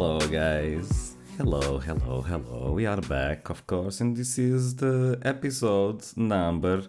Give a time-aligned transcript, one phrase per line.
[0.00, 1.14] Hello, guys.
[1.36, 2.72] Hello, hello, hello.
[2.72, 6.84] We are back, of course, and this is the episode number.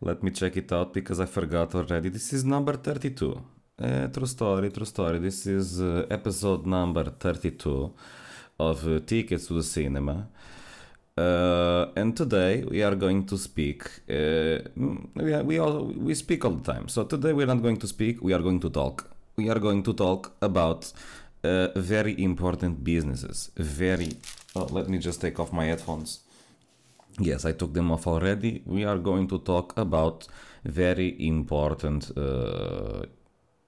[0.00, 2.08] Let me check it out because I forgot already.
[2.08, 3.40] This is number 32.
[3.80, 5.20] Uh, true story, true story.
[5.20, 7.94] This is uh, episode number 32
[8.58, 10.26] of uh, Tickets to the Cinema.
[11.16, 13.84] Uh, and today we are going to speak.
[14.10, 14.58] Uh,
[15.14, 16.88] we, we all we speak all the time.
[16.88, 18.20] So today we are not going to speak.
[18.20, 19.08] We are going to talk.
[19.36, 20.92] We are going to talk about
[21.44, 23.50] uh, very important businesses.
[23.56, 24.16] Very.
[24.56, 26.20] Oh, let me just take off my headphones.
[27.20, 28.62] Yes, I took them off already.
[28.64, 30.28] We are going to talk about
[30.64, 32.10] very important.
[32.16, 33.06] Uh,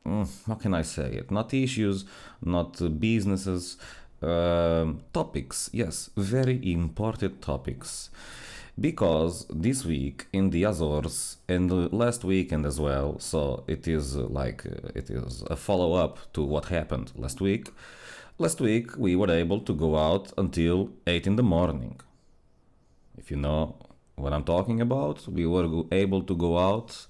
[0.07, 1.31] mm, how can I say it?
[1.31, 2.05] Not issues,
[2.45, 3.77] not businesses,
[4.23, 5.71] uh, topics.
[5.73, 8.11] Yes, very important topics.
[8.79, 14.65] Because this week in the Azores and last weekend as well, so it is like
[14.65, 17.71] uh, it is a follow up to what happened last week.
[18.39, 22.01] Last week we were able to go out until 8 in the morning.
[23.19, 23.77] If you know
[24.17, 27.07] what I'm talking about, we were able to go out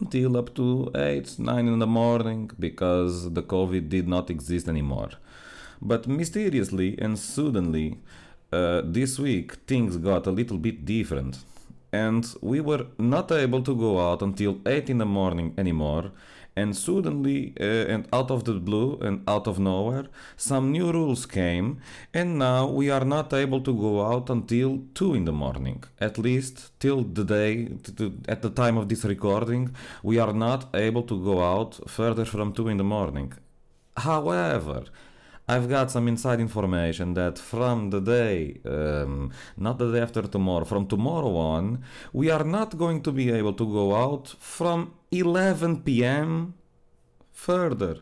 [0.00, 5.10] until up to 8, 9 in the morning because the COVID did not exist anymore.
[5.80, 7.98] But mysteriously and suddenly,
[8.52, 11.38] uh, this week things got a little bit different.
[11.92, 16.10] And we were not able to go out until 8 in the morning anymore.
[16.58, 21.26] And suddenly, uh, and out of the blue and out of nowhere, some new rules
[21.26, 21.80] came.
[22.14, 25.84] And now we are not able to go out until 2 in the morning.
[26.00, 27.68] At least till the day,
[28.26, 32.52] at the time of this recording, we are not able to go out further from
[32.52, 33.34] 2 in the morning.
[33.96, 34.84] However,
[35.48, 40.64] I've got some inside information that from the day, um, not the day after tomorrow,
[40.64, 45.82] from tomorrow on, we are not going to be able to go out from 11
[45.82, 46.54] p.m.
[47.32, 47.98] further.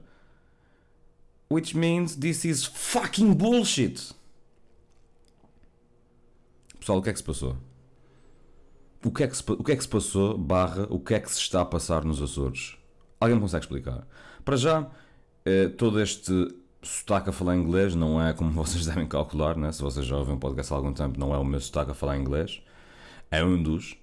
[1.48, 4.12] Which means this is fucking bullshit.
[6.80, 7.56] Pessoal, o que é que se passou?
[9.04, 11.20] O que é que se, o que é que se passou, barra, o que é
[11.20, 12.78] que se está a passar nos Açores?
[13.20, 14.06] Alguém me consegue explicar?
[14.42, 14.90] Para já,
[15.44, 16.32] eh, todo este
[16.84, 19.72] sotaque a falar inglês não é como vocês devem calcular, né?
[19.72, 21.94] se vocês já ouvem um podcast há algum tempo, não é o meu sotaque a
[21.94, 22.62] falar inglês.
[23.30, 23.96] É um dos,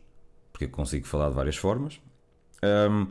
[0.51, 1.99] porque consigo falar de várias formas.
[2.63, 3.07] Um,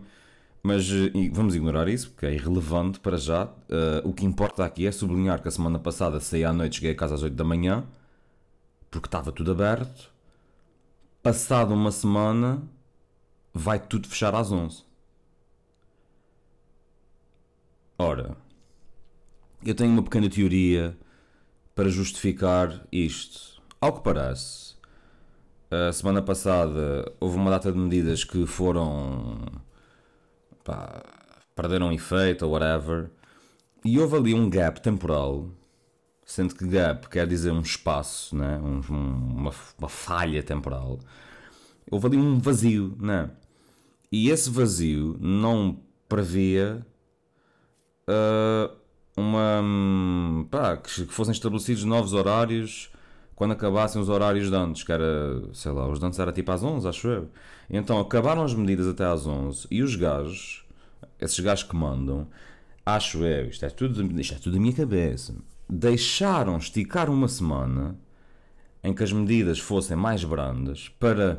[0.63, 0.87] mas
[1.33, 3.45] vamos ignorar isso, porque é irrelevante para já.
[3.45, 6.91] Uh, o que importa aqui é sublinhar que a semana passada saí à noite, cheguei
[6.93, 7.85] a casa às 8 da manhã,
[8.91, 10.11] porque estava tudo aberto.
[11.23, 12.63] Passado uma semana,
[13.55, 14.85] vai tudo fechar às 11.
[17.99, 18.37] Ora,
[19.65, 20.97] eu tenho uma pequena teoria
[21.75, 23.61] para justificar isto.
[23.81, 24.75] Ao que parece,
[25.71, 29.39] a semana passada houve uma data de medidas que foram.
[30.65, 31.03] Pá,
[31.55, 33.11] perderam efeito ou whatever.
[33.85, 35.49] E houve ali um gap temporal,
[36.25, 38.59] sendo que gap quer dizer um espaço, né?
[38.59, 40.99] Um, uma, uma falha temporal.
[41.91, 43.31] Houve ali um vazio, né?
[44.13, 46.85] E esse vazio não previa.
[48.09, 48.80] Uh,
[49.17, 52.91] uma pá, que, fossem estabelecidos novos horários
[53.35, 56.53] quando acabassem os horários de antes, que era, sei lá, os de antes era tipo
[56.53, 57.29] às 11, acho eu.
[57.71, 60.65] Então acabaram as medidas até às 11 e os gajos,
[61.19, 62.29] esses gajos que mandam,
[62.85, 65.35] acho eu, isto é tudo, isto é tudo da minha cabeça,
[65.69, 67.97] deixaram esticar uma semana
[68.83, 71.39] em que as medidas fossem mais brandas para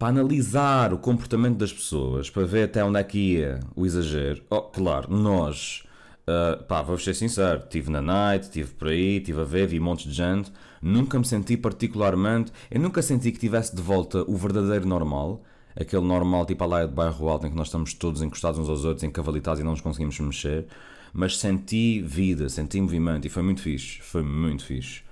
[0.00, 4.42] para analisar o comportamento das pessoas, para ver até onde é que ia o exagero.
[4.48, 5.84] Oh, claro, nós,
[6.26, 9.78] uh, pá, vou ser sincero, estive na night, estive por aí, estive a ver, vi
[9.78, 10.50] montes de gente,
[10.80, 15.42] nunca me senti particularmente, eu nunca senti que tivesse de volta o verdadeiro normal,
[15.78, 18.70] aquele normal tipo a laia de bairro alto em que nós estamos todos encostados uns
[18.70, 20.64] aos outros, encavalitados e não nos conseguimos mexer,
[21.12, 25.02] mas senti vida, senti movimento e foi muito fixe, foi muito fixe.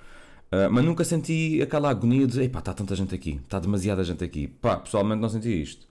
[0.50, 4.24] Uh, mas nunca senti aquela agonia de epá, está tanta gente aqui, está demasiada gente
[4.24, 4.48] aqui.
[4.48, 5.86] Pá, pessoalmente não senti isto.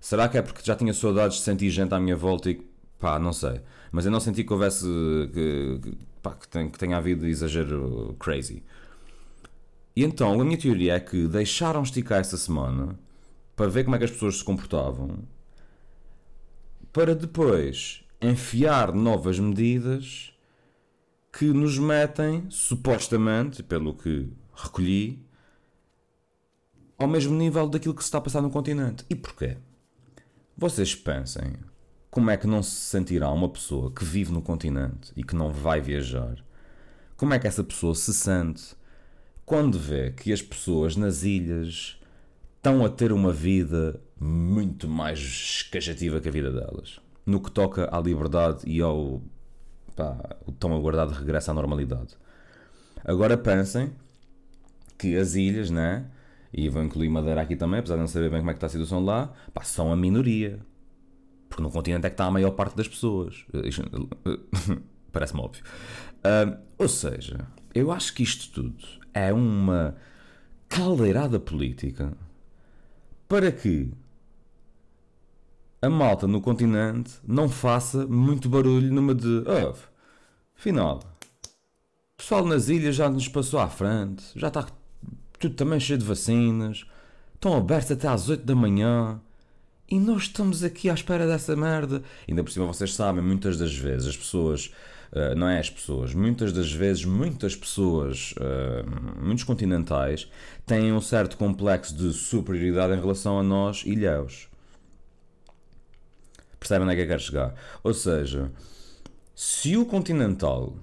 [0.00, 2.60] Será que é porque já tinha saudades de sentir gente à minha volta e
[3.00, 3.60] pá, não sei.
[3.90, 4.86] Mas eu não senti que houvesse
[5.32, 8.62] que, que, pá, que, tenha, que tenha havido exagero crazy.
[9.96, 12.98] E então a minha teoria é que deixaram esticar essa semana
[13.56, 15.18] para ver como é que as pessoas se comportavam
[16.92, 20.33] para depois enfiar novas medidas
[21.36, 25.26] que nos metem, supostamente, pelo que recolhi,
[26.96, 29.04] ao mesmo nível daquilo que se está a passar no continente.
[29.10, 29.56] E porquê?
[30.56, 31.54] Vocês pensem
[32.08, 35.50] como é que não se sentirá uma pessoa que vive no continente e que não
[35.50, 36.36] vai viajar?
[37.16, 38.76] Como é que essa pessoa se sente
[39.44, 42.00] quando vê que as pessoas nas ilhas
[42.56, 47.00] estão a ter uma vida muito mais escajativa que a vida delas?
[47.26, 49.20] No que toca à liberdade e ao
[49.94, 52.16] pá, o tão aguardado regresso à normalidade.
[53.04, 53.92] Agora pensem
[54.98, 56.06] que as ilhas, né?
[56.52, 58.66] E vou incluir Madeira aqui também, apesar de não saber bem como é que está
[58.66, 60.60] a situação lá, pá, são a minoria.
[61.48, 63.44] Porque no continente é que está a maior parte das pessoas.
[65.12, 65.62] Parece-me óbvio.
[66.24, 69.96] Uh, ou seja, eu acho que isto tudo é uma
[70.68, 72.12] caldeirada política
[73.28, 73.92] para que
[75.84, 79.44] a malta no continente não faça muito barulho numa de.
[79.46, 79.74] Oh,
[80.56, 81.00] afinal,
[82.14, 84.66] o pessoal nas ilhas já nos passou à frente, já está
[85.38, 86.86] tudo também cheio de vacinas,
[87.34, 89.20] estão abertos até às 8 da manhã.
[89.90, 92.02] E nós estamos aqui à espera dessa merda.
[92.26, 94.72] Ainda por cima, vocês sabem, muitas das vezes as pessoas,
[95.12, 100.26] uh, não é as pessoas, muitas das vezes, muitas pessoas, uh, muitos continentais,
[100.64, 104.48] têm um certo complexo de superioridade em relação a nós, ilhéus.
[106.64, 107.54] Percebem onde é que eu quero chegar?
[107.82, 108.50] Ou seja,
[109.34, 110.74] se o continental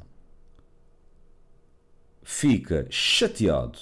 [2.21, 3.79] fica chateado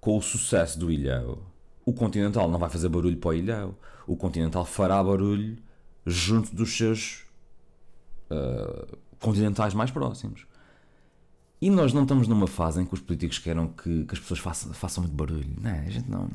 [0.00, 1.40] com o sucesso do ilhéu,
[1.86, 3.78] o continental não vai fazer barulho para o ilhéu.
[4.04, 5.56] O continental fará barulho
[6.04, 7.24] junto dos seus
[8.28, 10.44] uh, continentais mais próximos.
[11.60, 14.40] E nós não estamos numa fase em que os políticos queiram que, que as pessoas
[14.40, 15.54] façam, façam muito barulho.
[15.60, 15.86] Não, é?
[15.86, 16.28] a gente não.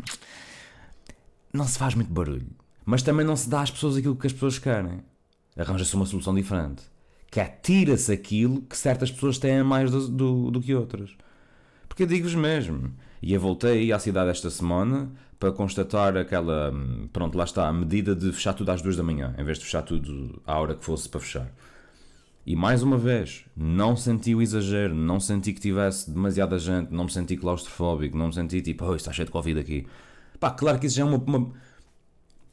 [1.51, 2.47] Não se faz muito barulho.
[2.87, 5.03] Mas também não se dá às pessoas aquilo que as pessoas querem.
[5.57, 6.83] Arranja-se uma solução diferente.
[7.29, 11.09] Que é tira-se aquilo que certas pessoas têm mais do, do, do que outras.
[11.89, 12.93] Porque eu digo-vos mesmo.
[13.21, 16.73] E eu voltei à cidade esta semana para constatar aquela.
[17.11, 19.65] Pronto, lá está, a medida de fechar tudo às duas da manhã, em vez de
[19.65, 21.51] fechar tudo à hora que fosse para fechar.
[22.45, 27.03] E mais uma vez, não senti o exagero, não senti que tivesse demasiada gente, não
[27.03, 29.85] me senti claustrofóbico, não me senti tipo, oh, está cheio de Covid aqui.
[30.39, 31.51] Pá, claro que isso já é uma, uma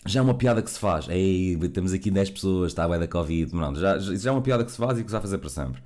[0.06, 1.08] já é uma piada que se faz.
[1.08, 3.50] Ei, temos aqui 10 pessoas, está a da Covid.
[3.50, 5.48] Pronto, já, já é uma piada que se faz e que se vai fazer para
[5.48, 5.82] sempre.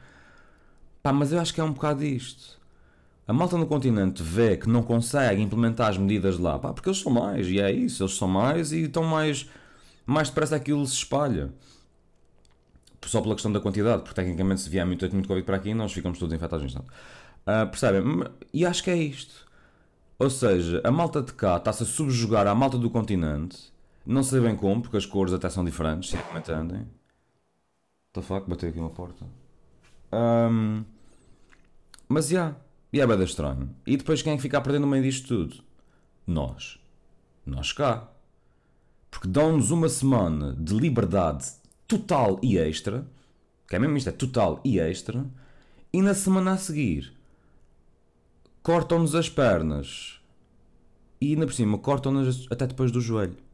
[1.03, 2.59] Pá, mas eu acho que é um bocado isto.
[3.26, 6.99] A malta no continente vê que não consegue implementar as medidas lá, pá, porque eles
[6.99, 9.49] são mais, e é isso, eles são mais e estão mais.
[10.06, 11.53] Mais depressa aquilo se espalha.
[13.05, 15.93] Só pela questão da quantidade, porque tecnicamente se vier muito, muito Covid para aqui, nós
[15.93, 16.88] ficamos todos infectados no instante.
[17.47, 18.25] Uh, percebem?
[18.53, 19.47] E acho que é isto.
[20.19, 23.71] Ou seja, a malta de cá está-se a subjugar à malta do continente
[24.08, 26.87] não sei bem como, porque as cores até são diferentes, sinceramente andem.
[28.12, 29.25] The fuck, bateu aqui uma porta.
[30.12, 30.84] Um,
[32.08, 32.58] mas já, yeah,
[32.93, 33.75] e é bem estranho.
[33.87, 35.62] E depois quem é fica a perder no meio disto tudo?
[36.26, 36.81] Nós.
[37.44, 38.08] Nós cá.
[39.10, 41.46] Porque dão-nos uma semana de liberdade
[41.87, 43.06] total e extra,
[43.69, 45.25] que é mesmo isto, é total e extra,
[45.93, 47.16] e na semana a seguir
[48.69, 50.20] cortam-nos as pernas
[51.19, 53.48] e ainda por cima cortam-nos até depois do joelho.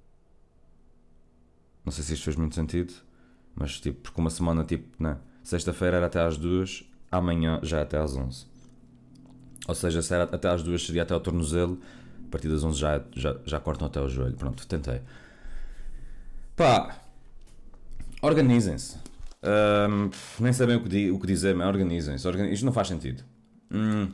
[1.85, 2.95] Não sei se isto fez muito sentido,
[3.55, 5.19] mas tipo, porque uma semana, tipo, né?
[5.43, 8.47] Sexta-feira era até às duas, amanhã já é até às onze.
[9.69, 11.79] Ou seja, se era até às duas seria até ao tornozelo,
[12.27, 14.37] a partir das onze já, já, já cortam até o joelho.
[14.37, 15.01] Pronto, tentei.
[16.57, 16.99] Pá,
[18.23, 18.97] organizem-se.
[19.43, 20.11] Um,
[20.41, 22.27] nem sabem o que, di o que dizer, mas organizem-se.
[22.27, 23.23] Organizem Isto não faz sentido.
[23.71, 24.09] Hum.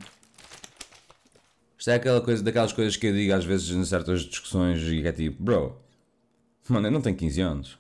[1.79, 5.07] Isto é aquela coisa, daquelas coisas que eu digo às vezes em certas discussões e
[5.07, 5.81] é tipo, bro,
[6.71, 7.79] Mano, eu não tenho 15 anos.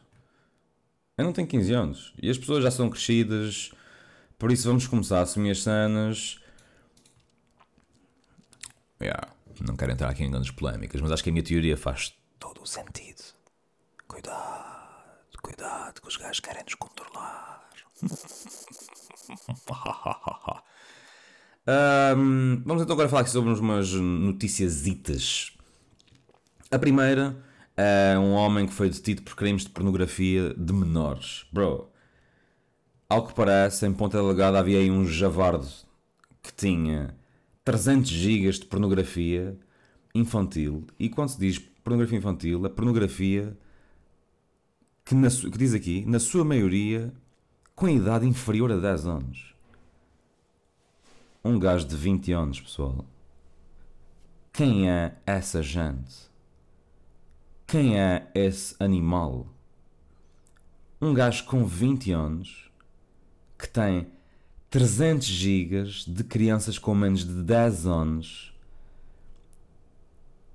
[1.16, 2.14] Eu não tenho 15 anos.
[2.20, 3.70] E as pessoas já são crescidas.
[4.38, 6.40] Por isso vamos começar a assumir as cenas.
[9.00, 9.28] Yeah.
[9.60, 12.62] Não quero entrar aqui em grandes polémicas, mas acho que a minha teoria faz todo
[12.62, 13.22] o sentido.
[14.08, 17.68] Cuidado, cuidado, que os gajos querem nos controlar.
[22.16, 25.52] um, vamos então agora falar aqui sobre umas noticiasitas.
[26.70, 27.36] A primeira
[27.82, 31.46] é um homem que foi detido por crimes de pornografia de menores.
[31.50, 31.88] Bro,
[33.08, 35.66] ao que parece, em Ponta Delgada havia aí um javardo
[36.42, 37.16] que tinha
[37.64, 39.58] 300 gigas de pornografia
[40.14, 40.86] infantil.
[40.98, 43.56] E quando se diz pornografia infantil, a pornografia
[45.02, 47.10] que, na, que diz aqui, na sua maioria,
[47.74, 49.54] com a idade inferior a 10 anos.
[51.42, 53.06] Um gajo de 20 anos, pessoal.
[54.52, 56.29] Quem é essa gente?
[57.70, 59.46] Quem é esse animal?
[61.00, 62.68] Um gajo com 20 anos
[63.56, 64.08] que tem
[64.68, 68.52] 300 gigas de crianças com menos de 10 anos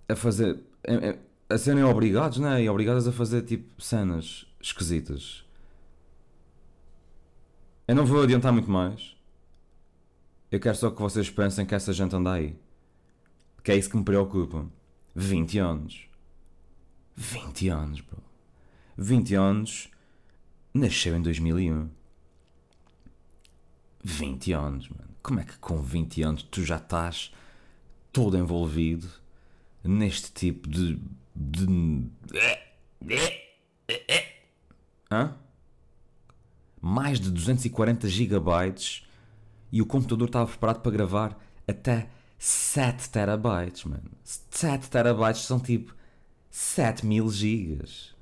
[0.09, 0.59] a fazer.
[1.49, 2.61] a serem obrigados, né?
[2.61, 5.45] E obrigadas a fazer tipo cenas esquisitas.
[7.87, 9.15] Eu não vou adiantar muito mais.
[10.51, 12.59] Eu quero só que vocês pensem que essa gente anda aí.
[13.63, 14.65] Que é isso que me preocupa.
[15.15, 16.14] 20 anos.
[17.15, 18.21] 20 anos, bro.
[18.97, 19.89] 20 anos.
[20.73, 21.89] Nasceu em 2001.
[24.03, 25.15] 20 anos, mano.
[25.23, 27.31] Como é que com 20 anos tu já estás
[28.11, 29.09] todo envolvido
[29.83, 30.99] neste tipo de.
[31.33, 32.09] de.
[35.11, 35.35] Hã?
[36.81, 39.07] Mais de 240 gigabytes
[39.71, 44.11] e o computador estava preparado para gravar até 7 terabytes, mano.
[44.23, 45.95] 7 terabytes são tipo
[46.57, 48.15] 7 mil gigas.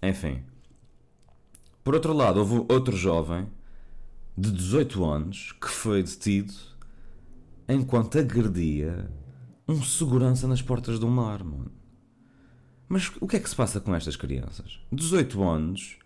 [0.00, 0.44] Enfim.
[1.82, 3.50] Por outro lado, houve outro jovem
[4.36, 6.54] de 18 anos que foi detido
[7.68, 9.10] enquanto agredia
[9.66, 11.72] um segurança nas portas do mar, mano.
[12.88, 14.78] Mas o que é que se passa com estas crianças?
[14.92, 15.98] 18 anos,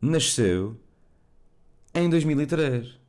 [0.00, 0.76] nasceu
[1.94, 3.03] em 2003.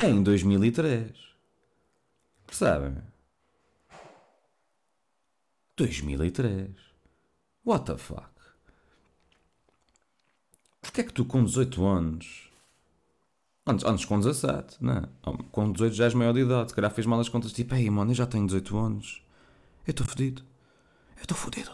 [0.00, 1.12] Em 2003.
[2.46, 2.96] Percebem?
[5.76, 6.70] 2003.
[7.66, 8.30] What the fuck?
[10.80, 12.48] Porquê é que tu com 18 anos.
[13.66, 15.02] Antes, antes com 17, né?
[15.50, 16.70] Com 18 já és maior de idade.
[16.70, 19.22] Se calhar fez mal as contas tipo, ei mano, eu já tenho 18 anos.
[19.84, 20.42] Eu estou fodido.
[21.16, 21.72] Eu estou fodido.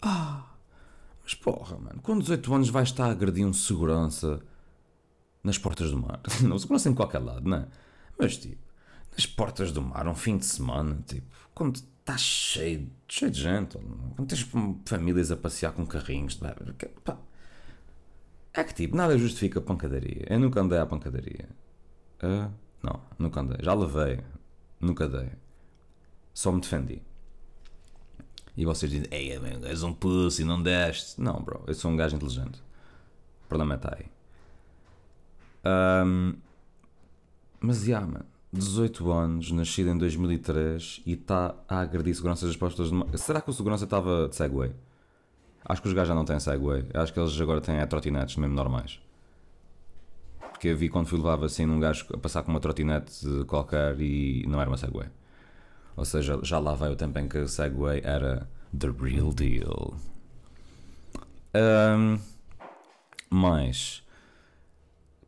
[0.00, 0.46] Ah!
[1.22, 4.40] Mas porra, mano, com 18 anos vais estar a agredir um segurança
[5.42, 6.20] nas portas do mar.
[6.42, 7.66] Não, segurança em qualquer lado, não é?
[8.18, 8.62] Mas tipo,
[9.12, 13.78] nas portas do mar, um fim de semana, tipo, quando estás cheio, cheio de gente,
[14.16, 14.46] quando tens
[14.84, 16.34] famílias a passear com carrinhos,
[17.04, 17.18] pá,
[18.52, 20.26] é que tipo, nada justifica pancadaria.
[20.28, 21.48] Eu nunca andei à pancadaria.
[22.22, 23.58] Uh, não, nunca andei.
[23.62, 24.20] Já levei.
[24.80, 25.30] Nunca dei.
[26.34, 27.00] Só me defendi.
[28.56, 29.30] E vocês dizem, ei,
[29.64, 31.20] és um pussy, não deste.
[31.20, 32.60] Não, bro, eu sou um gajo inteligente.
[33.44, 34.06] O problema está aí.
[35.64, 36.34] Um,
[37.60, 38.26] mas, yeah, mano.
[38.52, 43.18] 18 anos, nascido em 2003 e está a agredir seguranças das postas de.
[43.18, 44.74] Será que o segurança estava de Segway?
[45.64, 46.84] Acho que os gajos já não têm Segway.
[46.94, 49.00] Acho que eles agora têm é, trotinetes mesmo normais.
[50.50, 54.00] Porque eu vi quando fui levar assim um gajo a passar com uma trotinete qualquer
[54.00, 55.08] e não era uma Segway.
[55.96, 59.94] Ou seja, já lá vai o tempo em que a Segway era the real deal.
[61.54, 62.18] Um,
[63.30, 64.02] mas.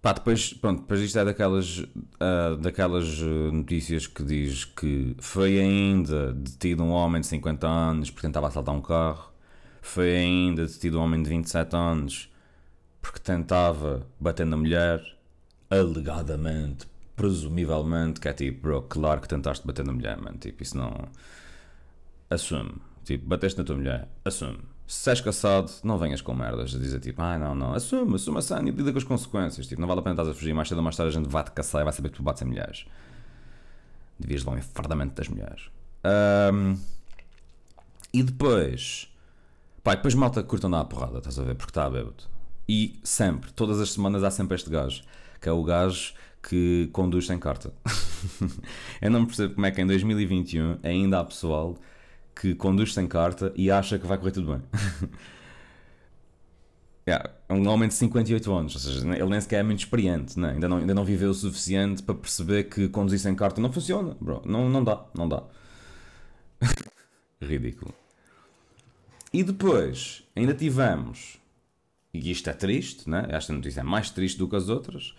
[0.03, 6.33] Pá, depois, pronto, depois isto é daquelas, uh, daquelas notícias que diz que foi ainda
[6.33, 9.33] detido um homem de 50 anos porque tentava assaltar um carro.
[9.81, 12.33] Foi ainda detido um homem de 27 anos
[13.01, 15.01] porque tentava bater na mulher,
[15.71, 20.39] alegadamente, presumivelmente, que é tipo, bro, claro que tentaste bater na mulher, mano.
[20.39, 21.09] Tipo, isso não.
[22.31, 22.75] Assume.
[23.05, 24.72] Tipo, bateste na tua mulher, assume.
[24.93, 28.39] Se és caçado, não venhas com merdas a dizer tipo, ah, não, não, assume, assume
[28.39, 29.67] a cena e lida com as consequências.
[29.67, 31.31] Tipo, não vale a pena estás a fugir mais cedo ou mais tarde, a gente
[31.31, 32.85] vai-te caçar e vai saber que tu bates em mulheres.
[34.19, 35.71] Devias levar um enfardamento das mulheres.
[36.53, 36.77] Um,
[38.13, 39.11] e depois
[39.83, 41.57] Pá, depois malta curta à porrada, estás a ver?
[41.57, 42.25] Porque está a bêbado.
[42.69, 45.03] E sempre, todas as semanas há sempre este gajo,
[45.41, 47.73] que é o gajo que conduz sem carta.
[49.03, 51.77] eu não percebo como é que em 2021 ainda há pessoal
[52.35, 54.63] que conduz sem carta e acha que vai correr tudo bem.
[57.07, 60.39] yeah, é um homem de 58 anos, ou seja, ele nem sequer é muito experiente,
[60.39, 60.53] né?
[60.53, 64.17] ainda, não, ainda não viveu o suficiente para perceber que conduzir sem carta não funciona,
[64.21, 64.43] bro.
[64.45, 65.43] Não, não dá, não dá.
[67.41, 67.95] Ridículo.
[69.33, 71.39] E depois, ainda tivemos,
[72.13, 73.27] e isto é triste, né?
[73.31, 75.15] esta notícia é mais triste do que as outras,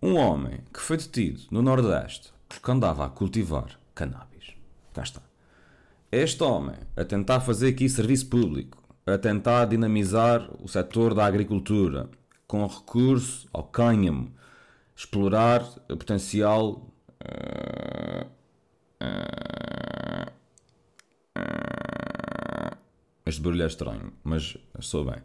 [0.00, 4.52] um homem que foi detido no Nordeste porque andava a cultivar cannabis.
[4.92, 5.31] Cá está.
[6.12, 8.76] Este homem, a tentar fazer aqui serviço público,
[9.06, 12.10] a tentar dinamizar o setor da agricultura
[12.46, 14.30] com recurso ao cânhamo,
[14.94, 16.86] explorar o potencial.
[17.18, 18.26] Uh,
[19.02, 20.30] uh,
[21.38, 22.76] uh,
[23.24, 25.22] este barulho é estranho, mas sou bem.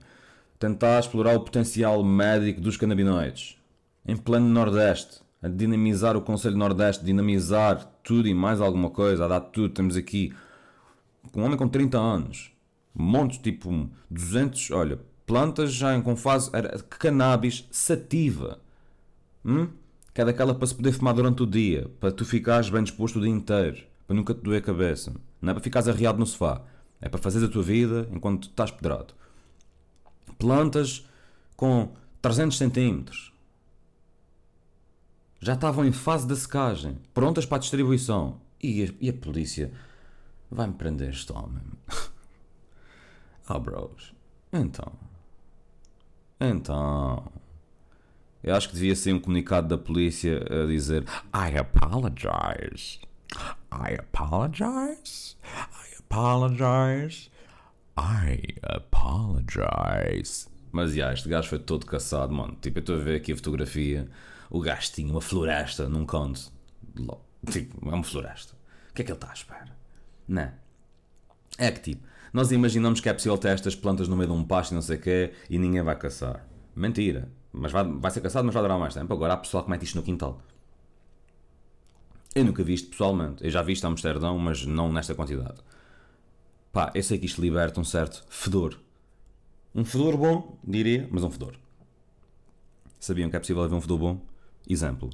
[0.57, 3.57] Tentar explorar o potencial médico dos canabinoides.
[4.07, 5.19] Em plano Nordeste.
[5.41, 9.73] A dinamizar o Conselho Nordeste, dinamizar tudo e mais alguma coisa, a dar tudo.
[9.73, 10.33] Temos aqui
[11.37, 12.51] um homem com 30 anos,
[12.93, 18.59] montes, tipo 200, olha, plantas já em com fase, era cannabis sativa.
[19.45, 19.67] Hum?
[20.13, 23.19] Que é daquela para se poder fumar durante o dia, para tu ficares bem disposto
[23.19, 25.13] o dia inteiro, para nunca te doer a cabeça.
[25.39, 26.63] Não é para ficares arriado no sofá.
[26.99, 29.13] É para fazer a tua vida enquanto estás pedrado.
[30.39, 31.07] Plantas
[31.55, 33.31] com 300 centímetros.
[35.39, 38.41] Já estavam em fase de secagem, prontas para a distribuição.
[38.59, 39.71] E a, e a polícia
[40.49, 41.63] vai-me prender este homem.
[43.47, 44.13] ah, bros.
[44.51, 44.93] Então.
[46.39, 47.31] Então.
[48.43, 52.99] Eu acho que devia ser um comunicado da polícia a dizer I apologize.
[53.71, 55.35] I apologize
[56.09, 57.29] apologize.
[57.97, 60.47] I apologize.
[60.71, 62.57] Mas já, este gajo foi todo caçado, mano.
[62.61, 64.09] Tipo, eu estou a ver aqui a fotografia.
[64.49, 66.51] O gajo tinha uma floresta num canto.
[67.49, 68.55] Tipo, é uma floresta.
[68.89, 69.76] O que é que ele está à espera?
[70.27, 70.51] Não.
[71.57, 74.43] É que tipo, nós imaginamos que é possível ter estas plantas no meio de um
[74.43, 76.45] pasto e não sei o quê e ninguém vai caçar.
[76.75, 77.29] Mentira.
[77.51, 79.11] Mas vai, vai ser caçado, mas vai durar mais tempo.
[79.13, 80.41] Agora há pessoal que mete isto no quintal.
[82.35, 83.43] Eu nunca vi isto pessoalmente.
[83.43, 85.59] Eu já vi isto a Amsterdão, mas não nesta quantidade.
[86.71, 88.79] Pá, eu sei que isto liberta um certo fedor.
[89.73, 91.55] Um fedor bom, diria, mas um fedor.
[92.99, 94.21] Sabiam que é possível haver um fedor bom?
[94.69, 95.09] Exemplo.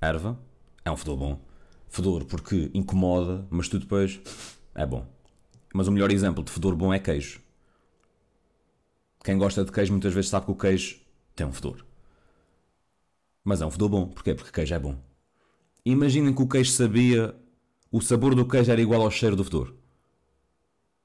[0.00, 0.38] Erva
[0.84, 1.40] é um fedor bom.
[1.88, 4.20] Fedor porque incomoda, mas tu depois
[4.74, 5.06] é bom.
[5.72, 7.40] Mas o melhor exemplo de fedor bom é queijo.
[9.24, 10.98] Quem gosta de queijo muitas vezes sabe que o queijo
[11.34, 11.84] tem um fedor.
[13.44, 14.06] Mas é um fedor bom.
[14.06, 14.34] Porquê?
[14.34, 14.96] Porque queijo é bom.
[15.84, 17.34] Imaginem que o queijo sabia.
[17.90, 19.74] O sabor do queijo era igual ao cheiro do fedor.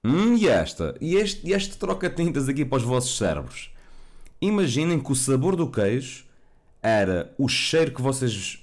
[0.04, 0.96] Hum, e esta?
[1.00, 3.72] E este, e este troca-tintas aqui para os vossos cérebros?
[4.42, 6.26] Imaginem que o sabor do queijo
[6.82, 8.61] era o cheiro que vocês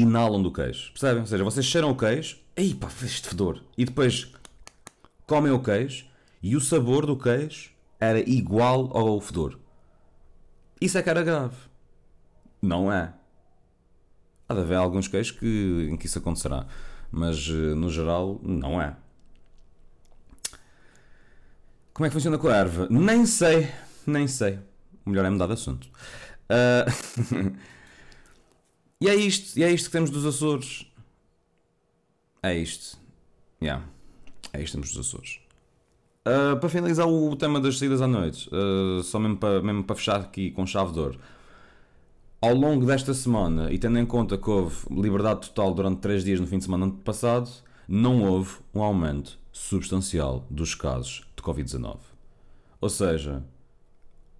[0.00, 0.92] inalam do queijo.
[0.92, 1.20] Percebem?
[1.20, 3.62] Ou seja, vocês cheiram o queijo, ei pá, este fedor.
[3.76, 4.32] E depois
[5.26, 6.06] comem o queijo
[6.42, 9.58] e o sabor do queijo era igual ao fedor.
[10.80, 11.56] Isso é que era grave.
[12.60, 13.14] Não é.
[14.48, 16.66] Há de haver alguns queijos que, em que isso acontecerá.
[17.10, 18.96] Mas eh, no geral, não é.
[21.94, 22.86] Como é que funciona com a erva?
[22.90, 23.70] Nem sei,
[24.06, 24.58] nem sei.
[25.04, 25.88] Melhor é mudar de assunto.
[26.50, 27.56] Uh...
[29.00, 30.86] e é isto, e é isto que temos dos Açores.
[32.42, 32.98] É isto.
[33.62, 33.84] Yeah.
[34.52, 35.40] É isto que temos dos Açores.
[36.26, 39.94] Uh, para finalizar o tema das saídas à noite, uh, só mesmo para, mesmo para
[39.94, 41.20] fechar aqui com chave de ouro.
[42.40, 46.40] Ao longo desta semana, e tendo em conta que houve liberdade total durante 3 dias
[46.40, 47.48] no fim de semana passado,
[47.88, 51.96] não houve um aumento substancial dos casos de Covid-19.
[52.80, 53.42] Ou seja,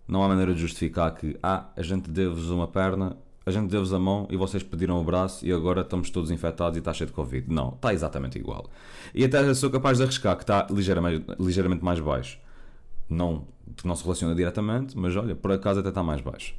[0.06, 3.16] não há maneira de justificar que ah, a gente deu-vos uma perna,
[3.46, 6.76] a gente deu-vos a mão e vocês pediram o braço e agora estamos todos infectados
[6.76, 7.48] e está cheio de Covid.
[7.48, 8.68] Não, está exatamente igual.
[9.14, 12.40] E até sou capaz de arriscar que está ligeiramente, ligeiramente mais baixo.
[13.08, 13.46] Não,
[13.84, 16.56] não se relaciona diretamente, mas olha, por acaso até está mais baixo.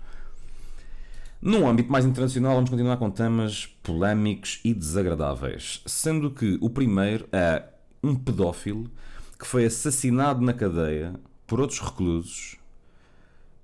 [1.41, 7.27] No âmbito mais internacional, vamos continuar com temas polémicos e desagradáveis, sendo que o primeiro
[7.33, 7.63] é
[8.01, 8.89] um pedófilo
[9.37, 11.13] que foi assassinado na cadeia
[11.45, 12.55] por outros reclusos.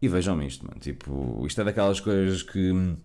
[0.01, 0.81] E vejam isto, mano.
[0.81, 2.97] Tipo, isto é daquelas coisas que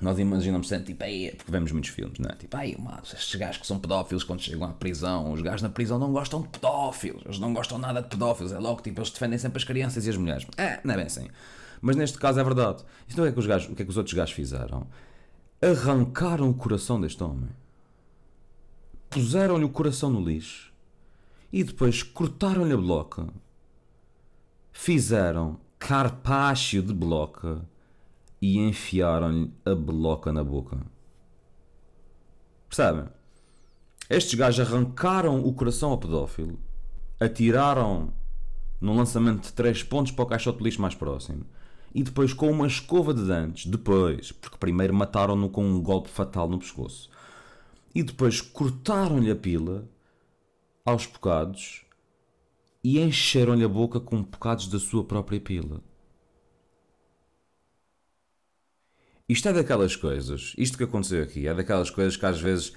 [0.00, 2.34] nós imaginamos sempre, tipo, aí, porque vemos muitos filmes, não é?
[2.34, 5.68] Tipo, ai, mas estes gajos que são pedófilos quando chegam à prisão, os gajos na
[5.68, 9.10] prisão não gostam de pedófilos, eles não gostam nada de pedófilos, é logo, tipo, eles
[9.10, 10.46] defendem sempre as crianças e as mulheres.
[10.56, 11.28] É, não é bem assim.
[11.80, 12.82] Mas neste caso é verdade.
[13.08, 14.86] Então o que é que os, gajos, o que é que os outros gajos fizeram?
[15.62, 17.50] Arrancaram o coração deste homem.
[19.10, 20.72] Puseram-lhe o coração no lixo
[21.52, 23.28] e depois cortaram-lhe a bloca,
[24.72, 27.62] fizeram carpaccio de bloca
[28.44, 30.78] e enfiaram-lhe a bloca na boca.
[32.68, 33.06] Percebem?
[34.10, 36.58] Estes gajos arrancaram o coração ao pedófilo,
[37.18, 38.12] atiraram
[38.78, 41.46] num lançamento de 3 pontos para o caixote de lixo mais próximo
[41.94, 46.46] e depois com uma escova de dentes, depois, porque primeiro mataram-no com um golpe fatal
[46.46, 47.08] no pescoço,
[47.94, 49.88] e depois cortaram-lhe a pila
[50.84, 51.86] aos bocados
[52.82, 55.80] e encheram-lhe a boca com bocados da sua própria pila.
[59.28, 62.72] Isto é daquelas coisas, isto que aconteceu aqui, é daquelas coisas que às vezes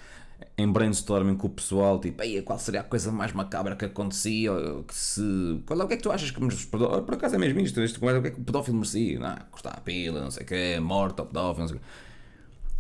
[0.58, 4.52] em brainstorming com o pessoal, tipo, Ei, qual seria a coisa mais macabra que acontecia?
[4.88, 5.62] Que se...
[5.66, 7.98] Qual é, o que é que tu achas que Por acaso é mesmo isto, isto
[7.98, 9.20] o que é que o pedófilo merecia?
[9.20, 11.86] Não, cortar a pila, não sei o quê, morte ao pedófilo, não sei o quê.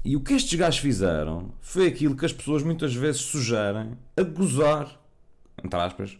[0.05, 4.23] E o que estes gajos fizeram foi aquilo que as pessoas muitas vezes sugerem a
[4.23, 4.97] gozar
[5.63, 6.17] entre aspas.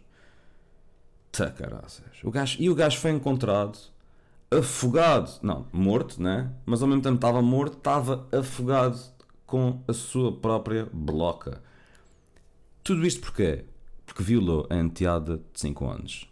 [1.31, 2.03] Tá, caraças.
[2.23, 3.77] O gajo, e o gajo foi encontrado
[4.51, 6.51] afogado, não, morto, né?
[6.65, 8.99] Mas ao mesmo tempo estava morto, estava afogado
[9.45, 11.61] com a sua própria bloca.
[12.83, 13.65] Tudo isto porquê?
[14.05, 16.29] Porque violou a enteada de 5 anos.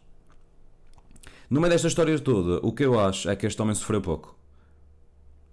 [1.49, 4.35] No meio desta história toda, o que eu acho é que este homem sofreu pouco.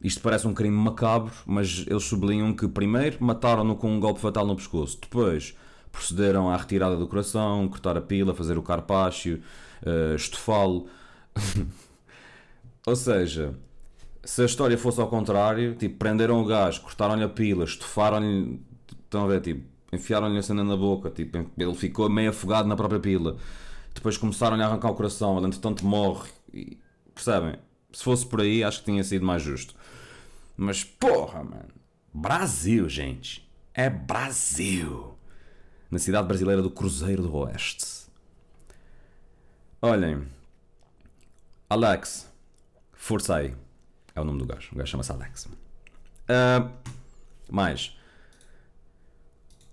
[0.03, 4.47] Isto parece um crime macabro, mas eles sublinham que primeiro mataram-no com um golpe fatal
[4.47, 5.55] no pescoço, depois
[5.93, 9.43] procederam à retirada do coração, cortar a pila, fazer o carpaccio,
[9.85, 10.89] uh, estufá-lo.
[12.87, 13.55] Ou seja,
[14.25, 18.61] se a história fosse ao contrário, tipo, prenderam o gás, cortaram-lhe a pila, estufaram-lhe,
[19.05, 22.77] estão a ver, tipo, enfiaram-lhe a cena na boca, tipo, ele ficou meio afogado na
[22.77, 23.37] própria pila.
[23.95, 26.31] Depois começaram-lhe a arrancar o coração, ele entretanto morre.
[26.53, 26.79] E,
[27.15, 27.57] percebem?
[27.93, 29.75] Se fosse por aí, acho que tinha sido mais justo.
[30.57, 31.69] Mas porra, mano.
[32.13, 33.49] Brasil, gente.
[33.75, 35.17] É Brasil
[35.91, 38.07] na cidade brasileira do Cruzeiro do Oeste.
[39.81, 40.27] Olhem,
[41.69, 42.32] Alex
[43.03, 43.53] Força aí.
[44.15, 44.69] É o nome do gajo.
[44.71, 45.47] O gajo chama-se Alex.
[45.47, 46.71] Uh,
[47.51, 47.99] mais.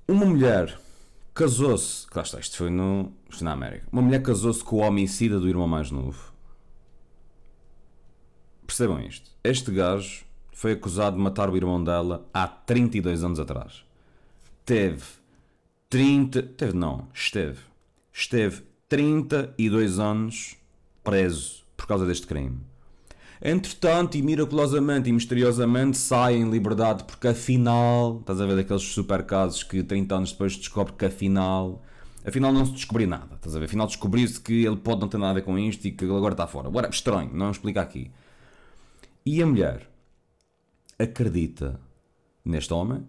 [0.07, 0.79] Uma mulher
[1.35, 2.07] casou-se.
[2.07, 3.85] Claro está, isto foi, no, isto na América.
[3.91, 6.33] Uma mulher casou-se com o homicida do irmão mais novo.
[8.65, 9.29] Percebam isto.
[9.43, 13.85] Este gajo foi acusado de matar o irmão dela há 32 anos atrás.
[14.65, 15.05] Teve
[15.87, 16.41] 30.
[16.41, 17.59] Teve não, esteve.
[18.11, 20.57] Esteve 32 anos
[21.03, 22.67] preso por causa deste crime.
[23.41, 29.25] Entretanto, e miraculosamente e misteriosamente sai em liberdade porque afinal, estás a ver daqueles super
[29.25, 31.81] casos que 30 anos depois descobre que afinal,
[32.25, 33.65] afinal não se descobriu nada, estás a ver?
[33.65, 36.15] Afinal descobriu-se que ele pode não ter nada a ver com isto e que ele
[36.15, 36.67] agora está fora.
[36.67, 38.11] Agora, estranho, não explica aqui.
[39.25, 39.89] E a mulher
[40.97, 41.79] acredita
[42.43, 43.05] neste homem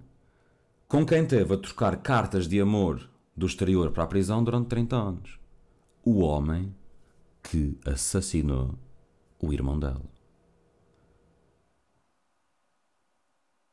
[0.87, 4.97] com quem teve a trocar cartas de amor do exterior para a prisão durante 30
[4.97, 5.41] anos.
[6.05, 6.75] O homem
[7.43, 8.79] que assassinou
[9.41, 10.10] o irmão dela.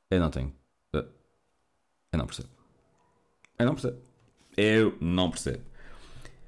[0.09, 0.53] Eu não tenho.
[0.93, 2.49] Eu não percebo.
[3.59, 3.97] Eu não percebo.
[4.55, 5.63] Eu não percebo.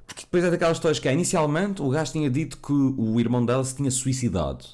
[0.08, 3.46] Porque depois é daquelas histórias que é, inicialmente o gajo tinha dito que o irmão
[3.46, 4.66] dela se tinha suicidado.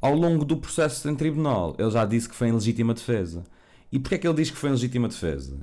[0.00, 3.44] Ao longo do processo em tribunal, ele já disse que foi em legítima defesa.
[3.90, 5.56] E porquê é que ele diz que foi em legítima defesa?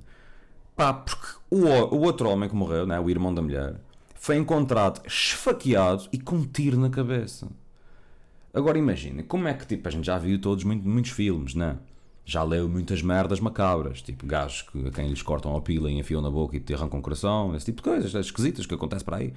[0.76, 3.76] Pá, porque o, o outro homem que morreu, né, o irmão da mulher,
[4.16, 7.48] foi encontrado esfaqueado e com um tiro na cabeça.
[8.54, 11.78] Agora imagina, como é que tipo, a gente já viu todos muito, muitos filmes, né?
[12.26, 16.00] Já leu muitas merdas macabras, tipo gajos que, a quem lhes cortam a pila e
[16.00, 19.04] enfiam na boca e te arrancam o coração, esse tipo de coisas esquisitas que acontece
[19.04, 19.34] para aí.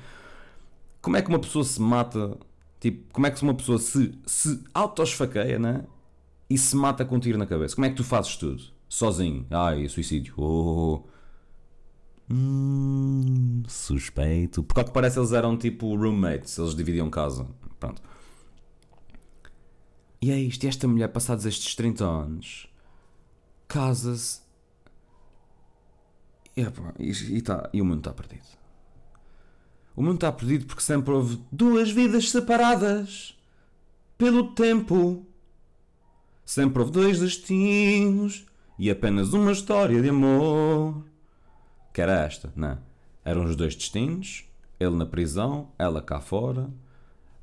[1.02, 2.36] Como é que uma pessoa se mata?
[2.80, 5.84] Tipo, como é que uma pessoa se, se auto-esfaqueia, né?
[6.48, 7.74] E se mata com um tiro na cabeça?
[7.74, 8.62] Como é que tu fazes tudo?
[8.88, 9.46] Sozinho?
[9.50, 10.34] Ai, suicídio.
[10.36, 11.02] Oh.
[12.30, 14.62] Hum, suspeito.
[14.62, 17.46] Porque ao que parece eles eram tipo roommates, eles dividiam casa.
[17.80, 18.00] Pronto.
[20.20, 22.68] E é isto, e esta mulher, passados estes 30 anos,
[23.68, 24.40] casa-se.
[26.56, 28.46] E, e, tá, e o mundo está perdido.
[29.94, 33.36] O mundo está perdido porque sempre houve duas vidas separadas
[34.18, 35.26] pelo tempo.
[36.44, 38.46] Sempre houve dois destinos
[38.78, 41.04] e apenas uma história de amor.
[41.92, 42.78] Que era esta, não é?
[43.24, 44.44] Eram os dois destinos,
[44.78, 46.70] ele na prisão, ela cá fora.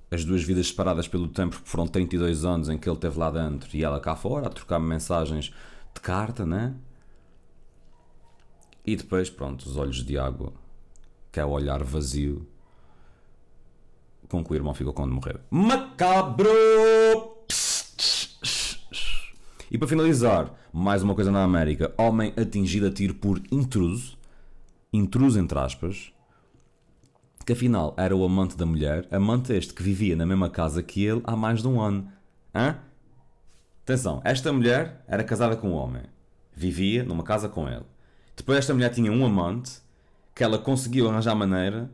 [0.10, 3.32] As duas vidas separadas pelo tempo, porque foram 32 anos em que ele esteve lá
[3.32, 5.52] dentro e ela cá fora, a trocar mensagens
[5.94, 6.76] de carta, né?
[8.86, 10.54] E depois, pronto, os olhos de água,
[11.32, 12.46] que é o olhar vazio
[14.28, 15.40] com que o irmão ficou quando morreu.
[15.52, 16.50] Macabro!
[19.70, 24.18] E para finalizar, mais uma coisa na América: homem atingido a tiro por intruso,
[24.92, 26.12] intruso entre aspas,
[27.46, 31.04] que afinal era o amante da mulher, amante este que vivia na mesma casa que
[31.04, 32.08] ele há mais de um ano.
[32.54, 32.78] Hã?
[33.84, 36.04] Atenção, esta mulher era casada com um homem.
[36.56, 37.84] Vivia numa casa com ele.
[38.34, 39.74] Depois esta mulher tinha um amante
[40.34, 41.92] que ela conseguiu arranjar maneira,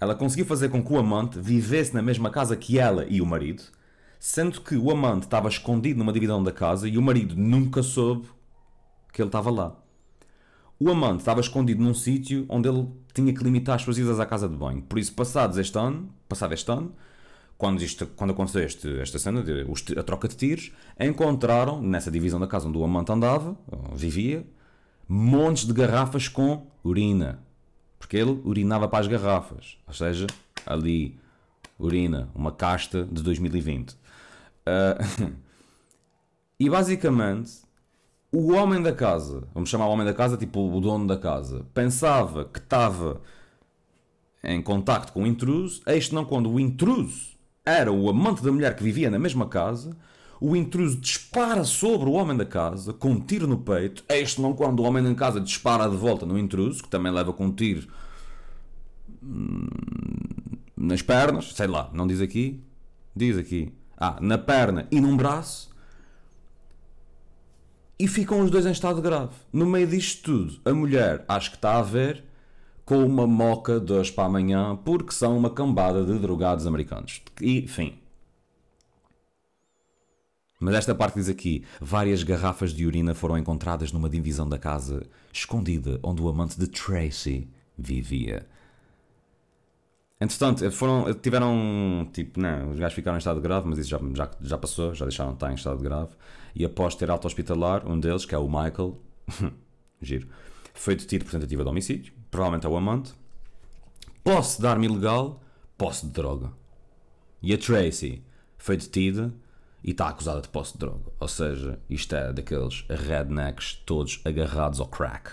[0.00, 3.26] ela conseguiu fazer com que o amante vivesse na mesma casa que ela e o
[3.26, 3.62] marido,
[4.18, 8.26] sendo que o amante estava escondido numa divisão da casa e o marido nunca soube
[9.12, 9.76] que ele estava lá.
[10.80, 14.24] O amante estava escondido num sítio onde ele tinha que limitar as suas idas à
[14.24, 14.80] casa de banho.
[14.80, 16.94] Por isso, passados este ano, passado este ano,
[17.58, 19.66] quando, isto, quando aconteceu este, esta cena, de,
[19.98, 23.56] a troca de tiros, encontraram, nessa divisão da casa onde o amante andava,
[23.92, 24.46] vivia,
[25.08, 27.40] montes de garrafas com urina.
[27.98, 29.76] Porque ele urinava para as garrafas.
[29.88, 30.28] Ou seja,
[30.64, 31.18] ali,
[31.76, 33.90] urina, uma casta de 2020.
[33.90, 33.96] Uh,
[34.66, 35.32] ah,
[36.60, 37.62] e basicamente,
[38.30, 41.66] o homem da casa, vamos chamar o homem da casa, tipo o dono da casa,
[41.74, 43.20] pensava que estava
[44.44, 47.37] em contacto com o intruso, eis não quando o intruso
[47.68, 49.94] era o amante da mulher que vivia na mesma casa,
[50.40, 54.04] o intruso dispara sobre o homem da casa com um tiro no peito.
[54.08, 57.32] Este não quando o homem da casa dispara de volta no intruso, que também leva
[57.32, 57.88] com um tiro
[59.22, 59.66] hum,
[60.76, 62.62] nas pernas, sei lá, não diz aqui,
[63.14, 65.68] diz aqui, ah, na perna e num braço,
[67.98, 69.32] e ficam os dois em estado grave.
[69.52, 72.24] No meio disto tudo, a mulher acho que está a ver
[72.88, 77.20] com uma moca de hoje para amanhã porque são uma cambada de drogados americanos.
[77.38, 77.98] E, enfim.
[80.58, 85.06] Mas esta parte diz aqui: várias garrafas de urina foram encontradas numa divisão da casa
[85.30, 87.46] escondida onde o amante de Tracy
[87.76, 88.46] vivia.
[90.18, 94.30] Entretanto, foram, tiveram, tipo, não, os gajos ficaram em estado grave, mas isso já, já,
[94.40, 96.12] já passou, já deixaram de estar em estado grave.
[96.54, 98.98] E após ter alta hospitalar, um deles, que é o Michael,
[100.00, 100.26] giro,
[100.72, 103.12] foi detido por tentativa de homicídio provavelmente é o amante.
[104.22, 105.42] Posse de arma ilegal,
[105.76, 106.52] posse de droga.
[107.40, 108.22] E a Tracy
[108.58, 109.32] foi detida
[109.82, 111.12] e está acusada de posse de droga.
[111.20, 115.32] Ou seja, isto é daqueles rednecks todos agarrados ao crack.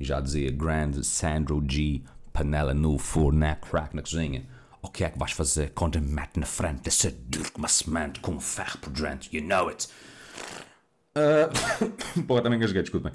[0.00, 2.02] E já dizia Grand Sandro G.
[2.32, 4.46] Panela no forno, crack na cozinha.
[4.82, 8.20] O que é que vais fazer quando me mete na frente desse duro como semente
[8.20, 9.34] com ferro por dentro?
[9.34, 9.88] You know it.
[11.16, 12.22] Uh...
[12.28, 13.10] Porra, também gasguei, desculpem.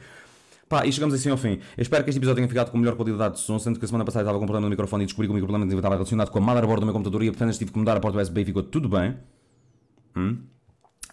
[0.72, 1.60] Pá, e chegamos assim ao fim.
[1.76, 3.88] Eu espero que este episódio tenha ficado com melhor qualidade de som, sendo que a
[3.90, 6.32] semana passada estava com um problema no microfone e descobri que o microfone estava relacionado
[6.32, 8.46] com a motherboard do meu computador e portanto tive que mudar a porta USB e
[8.46, 9.18] ficou tudo bem.
[10.16, 10.38] Hum?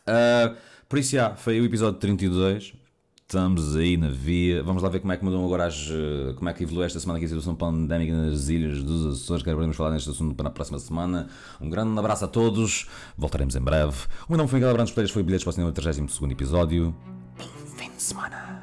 [0.06, 0.56] Uh,
[0.88, 2.72] por isso, já, foi o episódio 32.
[3.20, 4.62] Estamos aí na via.
[4.62, 5.90] Vamos lá ver como é que mudou agora as,
[6.36, 9.42] como é que evoluiu esta semana aqui a situação pandémica nas ilhas dos Açores.
[9.42, 11.26] Quero podemos falar neste assunto para a próxima semana.
[11.60, 12.86] Um grande abraço a todos.
[13.16, 14.04] Voltaremos em breve.
[14.28, 16.94] O meu nome foi Miguel Brandos Pereiras, foi bilhetes para o cinema 32 episódio.
[17.36, 17.44] Bom
[17.76, 18.57] fim de semana.